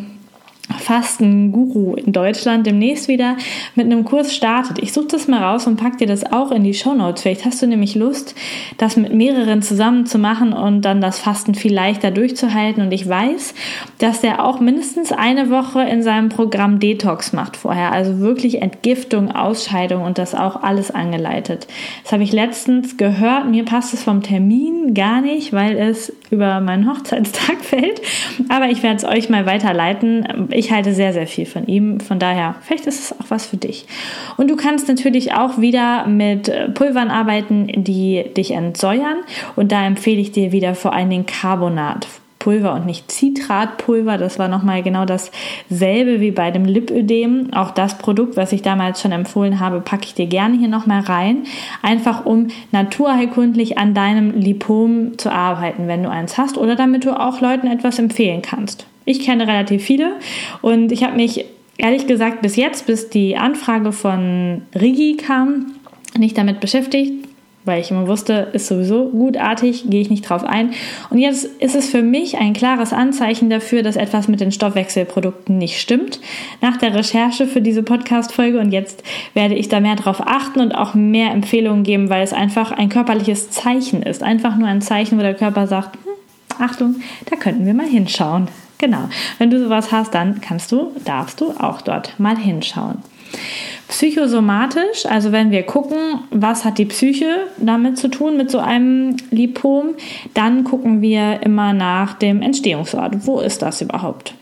Fasten-Guru 0.70 1.94
in 1.94 2.12
Deutschland 2.12 2.66
demnächst 2.66 3.08
wieder 3.08 3.36
mit 3.74 3.86
einem 3.86 4.04
Kurs 4.04 4.34
startet. 4.34 4.78
Ich 4.78 4.92
suche 4.92 5.08
das 5.08 5.26
mal 5.26 5.42
raus 5.42 5.66
und 5.66 5.76
pack 5.76 5.98
dir 5.98 6.06
das 6.06 6.24
auch 6.32 6.52
in 6.52 6.62
die 6.62 6.74
Show 6.74 6.94
Notes. 6.94 7.22
Vielleicht 7.22 7.44
hast 7.44 7.62
du 7.62 7.66
nämlich 7.66 7.94
Lust, 7.94 8.34
das 8.78 8.96
mit 8.96 9.12
mehreren 9.12 9.62
zusammen 9.62 10.06
zu 10.06 10.18
machen 10.18 10.52
und 10.52 10.82
dann 10.82 11.00
das 11.00 11.18
Fasten 11.18 11.54
viel 11.54 11.74
leichter 11.74 12.10
durchzuhalten. 12.10 12.82
Und 12.82 12.92
ich 12.92 13.08
weiß, 13.08 13.54
dass 13.98 14.20
der 14.20 14.44
auch 14.44 14.60
mindestens 14.60 15.10
eine 15.10 15.50
Woche 15.50 15.82
in 15.82 16.02
seinem 16.02 16.28
Programm 16.28 16.78
Detox 16.78 17.32
macht 17.32 17.56
vorher. 17.56 17.92
Also 17.92 18.20
wirklich 18.20 18.62
Entgiftung, 18.62 19.32
Ausscheidung 19.32 20.02
und 20.02 20.18
das 20.18 20.34
auch 20.34 20.62
alles 20.62 20.90
angeleitet. 20.92 21.66
Das 22.04 22.12
habe 22.12 22.22
ich 22.22 22.32
letztens 22.32 22.96
gehört. 22.96 23.48
Mir 23.48 23.64
passt 23.64 23.94
es 23.94 24.02
vom 24.02 24.22
Termin 24.22 24.94
gar 24.94 25.20
nicht, 25.22 25.52
weil 25.52 25.76
es 25.76 26.12
über 26.30 26.60
meinen 26.60 26.88
Hochzeitstag 26.88 27.56
fällt. 27.62 28.00
Aber 28.48 28.68
ich 28.68 28.82
werde 28.82 28.96
es 28.96 29.04
euch 29.04 29.28
mal 29.28 29.44
weiterleiten. 29.46 30.48
Ich 30.54 30.70
halte 30.70 30.94
sehr, 30.94 31.12
sehr 31.12 31.26
viel 31.26 31.46
von 31.46 31.66
ihm. 31.66 32.00
Von 32.00 32.18
daher, 32.18 32.56
vielleicht 32.62 32.86
ist 32.86 33.00
es 33.00 33.12
auch 33.12 33.30
was 33.30 33.46
für 33.46 33.56
dich. 33.56 33.86
Und 34.36 34.50
du 34.50 34.56
kannst 34.56 34.88
natürlich 34.88 35.34
auch 35.34 35.58
wieder 35.58 36.06
mit 36.06 36.50
Pulvern 36.74 37.10
arbeiten, 37.10 37.66
die 37.84 38.24
dich 38.36 38.52
entsäuern. 38.52 39.18
Und 39.56 39.72
da 39.72 39.86
empfehle 39.86 40.20
ich 40.20 40.32
dir 40.32 40.52
wieder 40.52 40.74
vor 40.74 40.92
allen 40.92 41.10
Dingen 41.10 41.26
Carbonat. 41.26 42.06
Pulver 42.42 42.74
und 42.74 42.86
nicht 42.86 43.08
Zitratpulver. 43.08 44.18
Das 44.18 44.36
war 44.40 44.48
nochmal 44.48 44.82
genau 44.82 45.04
dasselbe 45.04 46.20
wie 46.20 46.32
bei 46.32 46.50
dem 46.50 46.64
Lipödem. 46.64 47.54
Auch 47.54 47.70
das 47.70 47.98
Produkt, 47.98 48.36
was 48.36 48.50
ich 48.50 48.62
damals 48.62 49.00
schon 49.00 49.12
empfohlen 49.12 49.60
habe, 49.60 49.80
packe 49.80 50.06
ich 50.06 50.14
dir 50.14 50.26
gerne 50.26 50.58
hier 50.58 50.66
nochmal 50.66 51.02
rein. 51.02 51.44
Einfach 51.82 52.26
um 52.26 52.48
naturheilkundlich 52.72 53.78
an 53.78 53.94
deinem 53.94 54.32
Lipom 54.32 55.18
zu 55.18 55.30
arbeiten, 55.30 55.86
wenn 55.86 56.02
du 56.02 56.10
eins 56.10 56.36
hast 56.36 56.58
oder 56.58 56.74
damit 56.74 57.04
du 57.04 57.12
auch 57.12 57.40
Leuten 57.40 57.68
etwas 57.68 58.00
empfehlen 58.00 58.42
kannst. 58.42 58.86
Ich 59.04 59.20
kenne 59.20 59.46
relativ 59.46 59.84
viele 59.84 60.16
und 60.62 60.90
ich 60.90 61.04
habe 61.04 61.14
mich 61.14 61.44
ehrlich 61.76 62.08
gesagt 62.08 62.42
bis 62.42 62.56
jetzt, 62.56 62.86
bis 62.86 63.08
die 63.08 63.36
Anfrage 63.36 63.92
von 63.92 64.62
Rigi 64.74 65.16
kam, 65.16 65.74
nicht 66.18 66.36
damit 66.36 66.58
beschäftigt, 66.58 67.21
weil 67.64 67.80
ich 67.80 67.90
immer 67.90 68.06
wusste, 68.06 68.48
ist 68.52 68.66
sowieso 68.66 69.08
gutartig, 69.08 69.84
gehe 69.88 70.00
ich 70.00 70.10
nicht 70.10 70.28
drauf 70.28 70.44
ein. 70.44 70.72
Und 71.10 71.18
jetzt 71.18 71.44
ist 71.44 71.74
es 71.74 71.88
für 71.88 72.02
mich 72.02 72.38
ein 72.38 72.52
klares 72.52 72.92
Anzeichen 72.92 73.50
dafür, 73.50 73.82
dass 73.82 73.96
etwas 73.96 74.28
mit 74.28 74.40
den 74.40 74.52
Stoffwechselprodukten 74.52 75.58
nicht 75.58 75.80
stimmt. 75.80 76.20
Nach 76.60 76.76
der 76.76 76.94
Recherche 76.94 77.46
für 77.46 77.62
diese 77.62 77.82
Podcast-Folge 77.82 78.58
und 78.58 78.72
jetzt 78.72 79.02
werde 79.34 79.54
ich 79.54 79.68
da 79.68 79.80
mehr 79.80 79.96
drauf 79.96 80.20
achten 80.24 80.60
und 80.60 80.72
auch 80.72 80.94
mehr 80.94 81.30
Empfehlungen 81.30 81.84
geben, 81.84 82.10
weil 82.10 82.22
es 82.22 82.32
einfach 82.32 82.72
ein 82.72 82.88
körperliches 82.88 83.50
Zeichen 83.50 84.02
ist. 84.02 84.22
Einfach 84.22 84.56
nur 84.56 84.68
ein 84.68 84.82
Zeichen, 84.82 85.18
wo 85.18 85.22
der 85.22 85.34
Körper 85.34 85.66
sagt, 85.66 85.96
hm, 86.04 86.12
Achtung, 86.60 86.96
da 87.30 87.36
könnten 87.36 87.66
wir 87.66 87.74
mal 87.74 87.86
hinschauen. 87.86 88.48
Genau. 88.78 89.08
Wenn 89.38 89.50
du 89.50 89.62
sowas 89.62 89.92
hast, 89.92 90.12
dann 90.12 90.40
kannst 90.40 90.72
du, 90.72 90.90
darfst 91.04 91.40
du 91.40 91.52
auch 91.52 91.82
dort 91.82 92.18
mal 92.18 92.36
hinschauen. 92.36 92.98
Psychosomatisch, 93.88 95.06
also 95.06 95.32
wenn 95.32 95.50
wir 95.50 95.64
gucken, 95.64 95.98
was 96.30 96.64
hat 96.64 96.78
die 96.78 96.86
Psyche 96.86 97.46
damit 97.58 97.98
zu 97.98 98.08
tun 98.08 98.36
mit 98.36 98.50
so 98.50 98.58
einem 98.58 99.16
Lipom, 99.30 99.94
dann 100.34 100.64
gucken 100.64 101.02
wir 101.02 101.42
immer 101.42 101.72
nach 101.72 102.14
dem 102.14 102.40
Entstehungsort. 102.40 103.26
Wo 103.26 103.40
ist 103.40 103.60
das 103.60 103.82
überhaupt? 103.82 104.34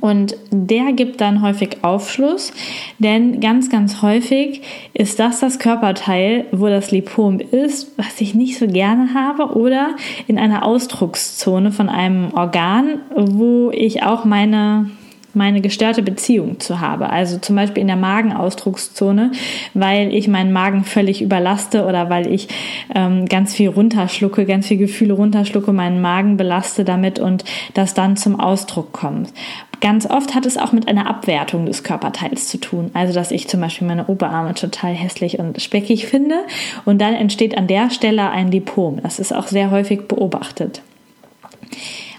Und 0.00 0.36
der 0.50 0.92
gibt 0.92 1.20
dann 1.20 1.42
häufig 1.42 1.78
Aufschluss, 1.82 2.52
denn 2.98 3.40
ganz, 3.40 3.68
ganz 3.68 4.00
häufig 4.00 4.62
ist 4.94 5.18
das 5.18 5.40
das 5.40 5.58
Körperteil, 5.58 6.46
wo 6.52 6.68
das 6.68 6.90
Lipom 6.90 7.40
ist, 7.40 7.92
was 7.98 8.20
ich 8.20 8.34
nicht 8.34 8.58
so 8.58 8.66
gerne 8.66 9.14
habe, 9.14 9.56
oder 9.56 9.96
in 10.26 10.38
einer 10.38 10.64
Ausdruckszone 10.64 11.70
von 11.70 11.88
einem 11.88 12.32
Organ, 12.34 13.00
wo 13.14 13.70
ich 13.72 14.02
auch 14.02 14.24
meine 14.24 14.90
meine 15.34 15.60
gestörte 15.60 16.02
Beziehung 16.02 16.60
zu 16.60 16.80
habe. 16.80 17.10
Also 17.10 17.38
zum 17.38 17.56
Beispiel 17.56 17.80
in 17.80 17.88
der 17.88 17.96
Magenausdruckszone, 17.96 19.32
weil 19.74 20.14
ich 20.14 20.28
meinen 20.28 20.52
Magen 20.52 20.84
völlig 20.84 21.22
überlaste 21.22 21.84
oder 21.86 22.10
weil 22.10 22.26
ich 22.26 22.48
ähm, 22.94 23.26
ganz 23.26 23.54
viel 23.54 23.68
runterschlucke, 23.68 24.44
ganz 24.46 24.68
viel 24.68 24.78
Gefühle 24.78 25.14
runterschlucke, 25.14 25.72
meinen 25.72 26.00
Magen 26.00 26.36
belaste 26.36 26.84
damit 26.84 27.18
und 27.18 27.44
das 27.74 27.94
dann 27.94 28.16
zum 28.16 28.38
Ausdruck 28.38 28.92
kommt. 28.92 29.32
Ganz 29.80 30.08
oft 30.08 30.34
hat 30.34 30.46
es 30.46 30.56
auch 30.56 30.72
mit 30.72 30.88
einer 30.88 31.06
Abwertung 31.06 31.66
des 31.66 31.84
Körperteils 31.84 32.48
zu 32.48 32.58
tun. 32.58 32.90
Also, 32.94 33.12
dass 33.12 33.30
ich 33.30 33.48
zum 33.48 33.60
Beispiel 33.60 33.86
meine 33.86 34.06
Oberarme 34.06 34.54
total 34.54 34.92
hässlich 34.94 35.38
und 35.38 35.60
speckig 35.60 36.06
finde 36.06 36.36
und 36.86 37.00
dann 37.00 37.12
entsteht 37.12 37.58
an 37.58 37.66
der 37.66 37.90
Stelle 37.90 38.30
ein 38.30 38.50
Lipom. 38.50 39.00
Das 39.02 39.18
ist 39.18 39.34
auch 39.34 39.46
sehr 39.46 39.70
häufig 39.70 40.08
beobachtet. 40.08 40.80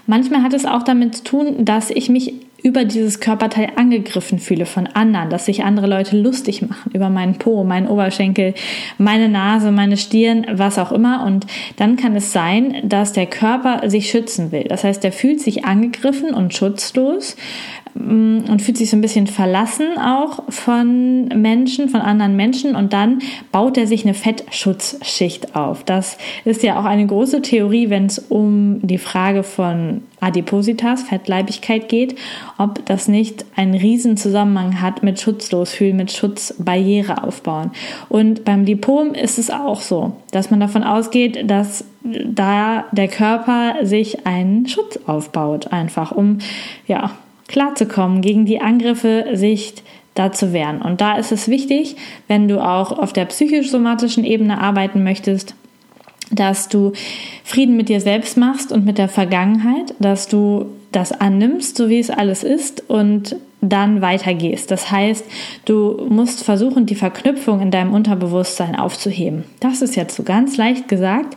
Manchmal 0.06 0.42
hat 0.42 0.52
es 0.52 0.64
auch 0.64 0.84
damit 0.84 1.16
zu 1.16 1.24
tun, 1.24 1.64
dass 1.64 1.90
ich 1.90 2.08
mich 2.08 2.34
über 2.62 2.84
dieses 2.84 3.20
Körperteil 3.20 3.70
angegriffen 3.76 4.38
fühle 4.38 4.66
von 4.66 4.86
anderen, 4.86 5.30
dass 5.30 5.46
sich 5.46 5.62
andere 5.62 5.86
Leute 5.86 6.16
lustig 6.16 6.62
machen 6.62 6.90
über 6.92 7.10
meinen 7.10 7.38
Po, 7.38 7.64
meinen 7.64 7.88
Oberschenkel, 7.88 8.54
meine 8.98 9.28
Nase, 9.28 9.70
meine 9.72 9.96
Stirn, 9.96 10.46
was 10.52 10.78
auch 10.78 10.92
immer. 10.92 11.24
Und 11.24 11.46
dann 11.76 11.96
kann 11.96 12.16
es 12.16 12.32
sein, 12.32 12.76
dass 12.84 13.12
der 13.12 13.26
Körper 13.26 13.88
sich 13.88 14.10
schützen 14.10 14.52
will. 14.52 14.64
Das 14.64 14.84
heißt, 14.84 15.04
er 15.04 15.12
fühlt 15.12 15.40
sich 15.40 15.64
angegriffen 15.64 16.34
und 16.34 16.54
schutzlos 16.54 17.36
und 17.98 18.62
fühlt 18.62 18.76
sich 18.76 18.90
so 18.90 18.96
ein 18.96 19.00
bisschen 19.00 19.26
verlassen 19.26 19.98
auch 19.98 20.42
von 20.48 21.28
Menschen, 21.28 21.88
von 21.88 22.00
anderen 22.00 22.36
Menschen 22.36 22.76
und 22.76 22.92
dann 22.92 23.20
baut 23.52 23.76
er 23.78 23.86
sich 23.86 24.04
eine 24.04 24.14
Fettschutzschicht 24.14 25.56
auf. 25.56 25.84
Das 25.84 26.18
ist 26.44 26.62
ja 26.62 26.78
auch 26.78 26.84
eine 26.84 27.06
große 27.06 27.42
Theorie, 27.42 27.90
wenn 27.90 28.06
es 28.06 28.18
um 28.18 28.80
die 28.86 28.98
Frage 28.98 29.42
von 29.42 30.02
Adipositas, 30.20 31.02
Fettleibigkeit 31.02 31.88
geht, 31.88 32.16
ob 32.58 32.84
das 32.86 33.06
nicht 33.06 33.44
einen 33.54 33.74
riesen 33.74 34.16
Zusammenhang 34.16 34.80
hat 34.80 35.02
mit 35.02 35.20
Schutzlosfühlen, 35.20 35.96
mit 35.96 36.10
Schutzbarriere 36.10 37.22
aufbauen. 37.22 37.70
Und 38.08 38.44
beim 38.44 38.64
Lipom 38.64 39.12
ist 39.12 39.38
es 39.38 39.50
auch 39.50 39.80
so, 39.80 40.12
dass 40.30 40.50
man 40.50 40.60
davon 40.60 40.84
ausgeht, 40.84 41.50
dass 41.50 41.84
da 42.02 42.84
der 42.92 43.08
Körper 43.08 43.74
sich 43.82 44.26
einen 44.26 44.66
Schutz 44.66 44.98
aufbaut, 45.06 45.72
einfach 45.72 46.12
um 46.12 46.38
ja 46.86 47.10
klarzukommen, 47.48 48.20
gegen 48.22 48.46
die 48.46 48.60
Angriffe 48.60 49.26
sich 49.34 49.74
da 50.14 50.32
zu 50.32 50.52
wehren. 50.52 50.82
Und 50.82 51.00
da 51.00 51.16
ist 51.16 51.32
es 51.32 51.48
wichtig, 51.48 51.96
wenn 52.26 52.48
du 52.48 52.60
auch 52.60 52.98
auf 52.98 53.12
der 53.12 53.26
psychisch-somatischen 53.26 54.24
Ebene 54.24 54.60
arbeiten 54.60 55.02
möchtest, 55.02 55.54
dass 56.30 56.68
du 56.68 56.92
Frieden 57.44 57.76
mit 57.76 57.88
dir 57.88 58.00
selbst 58.00 58.36
machst 58.36 58.72
und 58.72 58.84
mit 58.84 58.98
der 58.98 59.08
Vergangenheit, 59.08 59.94
dass 60.00 60.26
du 60.26 60.66
das 60.90 61.12
annimmst, 61.12 61.76
so 61.76 61.88
wie 61.88 61.98
es 61.98 62.10
alles 62.10 62.42
ist 62.42 62.88
und 62.88 63.36
dann 63.60 64.02
weitergehst. 64.02 64.70
Das 64.70 64.90
heißt, 64.90 65.24
du 65.64 66.06
musst 66.08 66.44
versuchen, 66.44 66.86
die 66.86 66.94
Verknüpfung 66.94 67.60
in 67.60 67.70
deinem 67.70 67.94
Unterbewusstsein 67.94 68.76
aufzuheben. 68.76 69.44
Das 69.60 69.82
ist 69.82 69.96
jetzt 69.96 70.16
so 70.16 70.22
ganz 70.22 70.56
leicht 70.56 70.88
gesagt. 70.88 71.36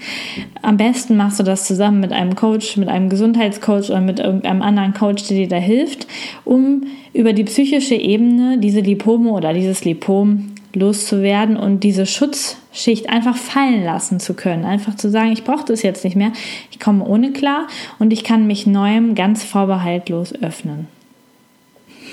Am 0.62 0.78
besten 0.78 1.16
machst 1.16 1.40
du 1.40 1.44
das 1.44 1.66
zusammen 1.66 2.00
mit 2.00 2.12
einem 2.12 2.36
Coach, 2.36 2.78
mit 2.78 2.90
einem 2.90 3.10
Gesundheitscoach 3.10 3.90
oder 3.90 4.02
mit 4.02 4.20
irgendeinem 4.20 4.62
anderen 4.62 4.94
Coach, 4.94 5.28
der 5.28 5.38
dir 5.38 5.48
da 5.48 5.58
hilft, 5.58 6.08
um 6.46 6.84
über 7.14 7.34
die 7.34 7.46
psychische 7.46 7.96
Ebene 7.96 8.58
diese 8.60 8.82
Lipome 8.82 9.32
oder 9.32 9.54
dieses 9.54 9.86
Lipom 9.86 10.56
loszuwerden 10.76 11.58
und 11.58 11.84
diese 11.84 12.06
Schutzschicht 12.06 13.10
einfach 13.10 13.36
fallen 13.36 13.84
lassen 13.84 14.20
zu 14.20 14.36
können. 14.36 14.66
Einfach 14.66 14.96
zu 14.96 15.10
sagen, 15.10 15.32
ich 15.32 15.44
brauche 15.44 15.66
das 15.66 15.82
jetzt 15.82 16.04
nicht 16.04 16.16
mehr, 16.16 16.32
ich 16.70 16.80
komme 16.80 17.04
ohne 17.06 17.32
klar 17.32 17.68
und 17.98 18.14
ich 18.14 18.24
kann 18.24 18.46
mich 18.46 18.68
neuem 18.68 19.16
ganz 19.16 19.44
vorbehaltlos 19.44 20.34
öffnen. 20.44 20.88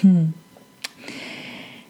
Hm. 0.01 0.35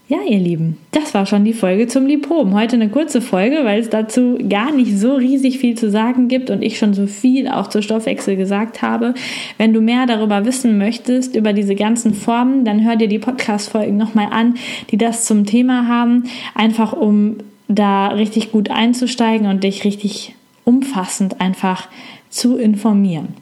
Ja, 0.09 0.19
ihr 0.25 0.39
Lieben, 0.39 0.79
das 0.93 1.15
war 1.15 1.27
schon 1.27 1.45
die 1.45 1.53
Folge 1.53 1.89
zum 1.89 2.07
Lipom. 2.07 2.55
Heute 2.55 2.77
eine 2.77 2.91
kurze 2.91 3.21
Folge, 3.21 3.65
weil 3.65 3.81
es 3.81 3.91
dazu 3.91 4.39
gar 4.49 4.71
nicht 4.71 4.97
so 4.97 5.17
riesig 5.17 5.59
viel 5.59 5.77
zu 5.77 5.91
sagen 5.91 6.29
gibt 6.29 6.49
und 6.49 6.63
ich 6.63 6.79
schon 6.79 6.95
so 6.95 7.09
viel 7.09 7.49
auch 7.49 7.67
zur 7.67 7.83
Stoffwechsel 7.83 8.37
gesagt 8.37 8.83
habe. 8.83 9.15
Wenn 9.59 9.73
du 9.73 9.81
mehr 9.81 10.07
darüber 10.07 10.45
wissen 10.45 10.79
möchtest, 10.79 11.35
über 11.35 11.53
diese 11.53 11.75
ganzen 11.75 12.15
Formen, 12.15 12.65
dann 12.65 12.85
hör 12.85 12.95
dir 12.95 13.09
die 13.09 13.19
Podcast-Folgen 13.19 13.97
nochmal 13.97 14.29
an, 14.31 14.55
die 14.93 14.97
das 14.97 15.25
zum 15.25 15.45
Thema 15.45 15.89
haben, 15.89 16.27
einfach 16.55 16.93
um 16.93 17.39
da 17.67 18.07
richtig 18.07 18.53
gut 18.53 18.71
einzusteigen 18.71 19.49
und 19.49 19.65
dich 19.65 19.83
richtig 19.85 20.37
umfassend 20.63 21.41
einfach 21.41 21.89
zu 22.31 22.57
informieren. 22.59 23.35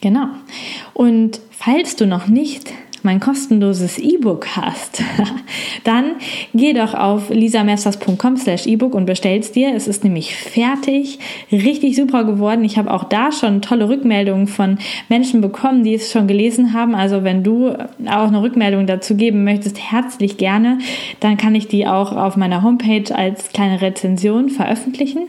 Genau. 0.00 0.28
Und 0.94 1.40
falls 1.50 1.96
du 1.96 2.06
noch 2.06 2.28
nicht 2.28 2.72
mein 3.04 3.20
kostenloses 3.20 3.98
E-Book 3.98 4.56
hast, 4.56 5.02
dann 5.84 6.12
geh 6.54 6.72
doch 6.72 6.94
auf 6.94 7.30
lisamesters.com 7.30 8.36
slash 8.36 8.66
E-Book 8.66 8.94
und 8.94 9.06
bestellst 9.06 9.56
dir. 9.56 9.74
Es 9.74 9.88
ist 9.88 10.04
nämlich 10.04 10.34
fertig, 10.34 11.18
richtig 11.52 11.96
super 11.96 12.24
geworden. 12.24 12.64
Ich 12.64 12.78
habe 12.78 12.92
auch 12.92 13.04
da 13.04 13.32
schon 13.32 13.62
tolle 13.62 13.88
Rückmeldungen 13.88 14.46
von 14.46 14.78
Menschen 15.08 15.40
bekommen, 15.40 15.84
die 15.84 15.94
es 15.94 16.10
schon 16.10 16.26
gelesen 16.28 16.72
haben. 16.72 16.94
Also 16.94 17.24
wenn 17.24 17.42
du 17.42 17.70
auch 17.70 18.28
eine 18.28 18.42
Rückmeldung 18.42 18.86
dazu 18.86 19.16
geben 19.16 19.44
möchtest, 19.44 19.78
herzlich 19.78 20.36
gerne. 20.36 20.78
Dann 21.20 21.36
kann 21.36 21.54
ich 21.54 21.68
die 21.68 21.86
auch 21.86 22.12
auf 22.12 22.36
meiner 22.36 22.62
Homepage 22.62 23.14
als 23.14 23.50
kleine 23.50 23.80
Rezension 23.80 24.50
veröffentlichen. 24.50 25.28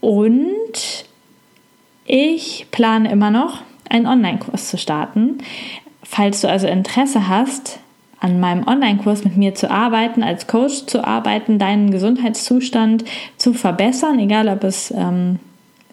Und 0.00 1.04
Ich 2.12 2.66
plane 2.72 3.08
immer 3.08 3.30
noch, 3.30 3.62
einen 3.88 4.06
Online-Kurs 4.06 4.68
zu 4.68 4.78
starten. 4.78 5.38
Falls 6.12 6.40
du 6.40 6.48
also 6.48 6.66
Interesse 6.66 7.28
hast, 7.28 7.78
an 8.18 8.40
meinem 8.40 8.66
Online-Kurs 8.66 9.22
mit 9.22 9.36
mir 9.36 9.54
zu 9.54 9.70
arbeiten, 9.70 10.24
als 10.24 10.48
Coach 10.48 10.86
zu 10.86 11.06
arbeiten, 11.06 11.60
deinen 11.60 11.92
Gesundheitszustand 11.92 13.04
zu 13.36 13.54
verbessern, 13.54 14.18
egal 14.18 14.48
ob 14.48 14.64
es 14.64 14.90
ähm, 14.90 15.38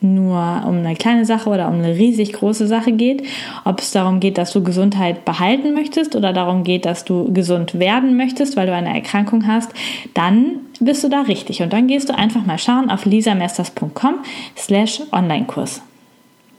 nur 0.01 0.63
um 0.65 0.79
eine 0.79 0.95
kleine 0.95 1.23
Sache 1.23 1.51
oder 1.51 1.67
um 1.67 1.75
eine 1.75 1.95
riesig 1.95 2.33
große 2.33 2.65
Sache 2.65 2.93
geht, 2.93 3.27
ob 3.63 3.79
es 3.79 3.91
darum 3.91 4.19
geht, 4.19 4.39
dass 4.39 4.51
du 4.53 4.63
Gesundheit 4.63 5.23
behalten 5.23 5.75
möchtest 5.75 6.15
oder 6.15 6.33
darum 6.33 6.63
geht, 6.63 6.87
dass 6.87 7.05
du 7.05 7.31
gesund 7.31 7.77
werden 7.77 8.17
möchtest, 8.17 8.57
weil 8.57 8.65
du 8.65 8.73
eine 8.73 8.95
Erkrankung 8.95 9.45
hast, 9.45 9.71
dann 10.15 10.61
bist 10.79 11.03
du 11.03 11.09
da 11.09 11.21
richtig. 11.21 11.61
Und 11.61 11.73
dann 11.73 11.85
gehst 11.85 12.09
du 12.09 12.17
einfach 12.17 12.43
mal 12.43 12.57
schauen 12.57 12.89
auf 12.89 13.05
lisamesters.com 13.05 14.15
slash 14.57 15.03
Online-Kurs. 15.11 15.83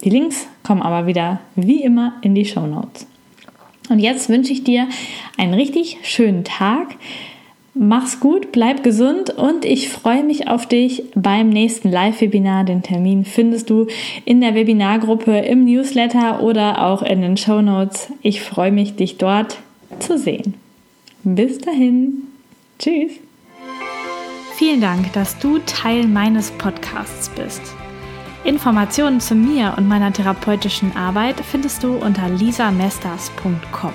Die 0.05 0.11
Links 0.11 0.47
kommen 0.63 0.83
aber 0.83 1.09
wieder 1.09 1.41
wie 1.57 1.83
immer 1.83 2.13
in 2.23 2.37
die 2.37 2.45
Show 2.45 2.65
Notes. 2.65 3.09
Und 3.89 3.99
jetzt 3.99 4.29
wünsche 4.29 4.53
ich 4.53 4.65
dir 4.65 4.89
einen 5.37 5.55
richtig 5.55 5.99
schönen 6.03 6.45
Tag. 6.45 6.97
Mach's 7.75 8.19
gut, 8.19 8.51
bleib 8.51 8.83
gesund 8.83 9.31
und 9.31 9.65
ich 9.65 9.89
freue 9.89 10.25
mich 10.25 10.49
auf 10.49 10.67
dich 10.67 11.05
beim 11.15 11.49
nächsten 11.49 11.91
Live-Webinar. 11.91 12.65
Den 12.65 12.83
Termin 12.83 13.25
findest 13.25 13.71
du 13.71 13.87
in 14.25 14.41
der 14.41 14.55
Webinargruppe, 14.55 15.39
im 15.39 15.65
Newsletter 15.65 16.43
oder 16.43 16.85
auch 16.85 17.03
in 17.03 17.23
den 17.23 17.37
Show 17.37 17.63
Notes. 17.63 18.11
Ich 18.21 18.41
freue 18.41 18.73
mich, 18.73 18.97
dich 18.97 19.17
dort 19.17 19.59
zu 20.01 20.19
sehen. 20.19 20.55
Bis 21.23 21.59
dahin. 21.59 22.23
Tschüss. 22.81 23.13
Vielen 24.57 24.81
Dank, 24.81 25.13
dass 25.13 25.39
du 25.39 25.59
Teil 25.61 26.09
meines 26.09 26.51
Podcasts 26.51 27.29
bist. 27.29 27.63
Informationen 28.45 29.21
zu 29.21 29.35
mir 29.35 29.75
und 29.77 29.89
meiner 29.89 30.13
therapeutischen 30.13 30.97
Arbeit 30.97 31.37
findest 31.41 31.83
du 31.83 31.97
unter 31.97 32.29
lisamesters.com. 32.29 33.93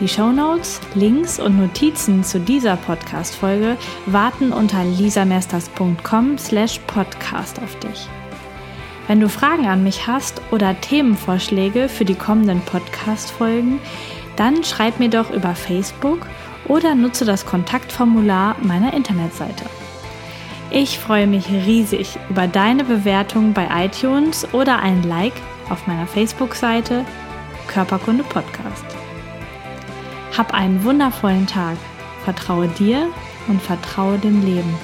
Die 0.00 0.08
Shownotes, 0.08 0.80
Links 0.94 1.38
und 1.38 1.58
Notizen 1.58 2.24
zu 2.24 2.40
dieser 2.40 2.76
Podcast-Folge 2.76 3.76
warten 4.06 4.52
unter 4.52 4.82
lisamesters.com 4.84 6.36
slash 6.38 6.80
podcast 6.86 7.60
auf 7.60 7.78
dich. 7.78 8.08
Wenn 9.06 9.20
du 9.20 9.28
Fragen 9.28 9.66
an 9.66 9.84
mich 9.84 10.06
hast 10.06 10.40
oder 10.50 10.80
Themenvorschläge 10.80 11.88
für 11.88 12.04
die 12.04 12.14
kommenden 12.14 12.60
Podcast-Folgen, 12.62 13.78
dann 14.36 14.64
schreib 14.64 14.98
mir 14.98 15.10
doch 15.10 15.30
über 15.30 15.54
Facebook 15.54 16.26
oder 16.66 16.94
nutze 16.94 17.24
das 17.24 17.46
Kontaktformular 17.46 18.56
meiner 18.62 18.94
Internetseite. 18.94 19.64
Ich 20.76 20.98
freue 20.98 21.28
mich 21.28 21.48
riesig 21.48 22.18
über 22.28 22.48
deine 22.48 22.82
Bewertung 22.82 23.52
bei 23.52 23.68
iTunes 23.86 24.44
oder 24.52 24.80
ein 24.80 25.04
Like 25.04 25.34
auf 25.70 25.86
meiner 25.86 26.08
Facebook-Seite 26.08 27.04
Körperkunde 27.68 28.24
Podcast. 28.24 28.84
Hab 30.36 30.52
einen 30.52 30.82
wundervollen 30.82 31.46
Tag. 31.46 31.76
Vertraue 32.24 32.66
dir 32.66 33.08
und 33.46 33.62
vertraue 33.62 34.18
dem 34.18 34.44
Leben. 34.44 34.74